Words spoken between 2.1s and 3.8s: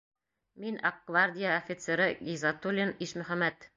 Гиззатуллин Ишмөхәмәт!»